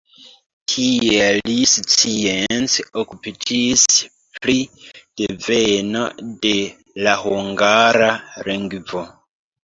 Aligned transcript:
Tie 0.71 1.25
li 1.47 1.55
science 1.71 2.85
okupiĝis 3.01 3.83
pri 4.45 4.55
deveno 5.21 6.01
de 6.47 6.53
la 7.09 7.13
hungara 7.25 8.09
lingvo. 8.49 9.03